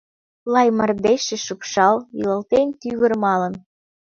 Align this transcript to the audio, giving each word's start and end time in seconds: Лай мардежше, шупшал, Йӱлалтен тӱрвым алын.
Лай 0.53 0.69
мардежше, 0.77 1.37
шупшал, 1.45 1.95
Йӱлалтен 2.17 2.67
тӱрвым 2.79 3.23
алын. 3.33 3.53